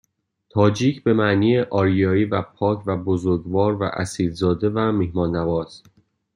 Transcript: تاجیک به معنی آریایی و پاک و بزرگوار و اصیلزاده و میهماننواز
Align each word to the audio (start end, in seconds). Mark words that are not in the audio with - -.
تاجیک 0.49 1.03
به 1.03 1.13
معنی 1.13 1.59
آریایی 1.59 2.25
و 2.25 2.41
پاک 2.41 2.83
و 2.85 2.97
بزرگوار 2.97 3.73
و 3.75 3.83
اصیلزاده 3.83 4.69
و 4.69 4.91
میهماننواز 4.91 5.83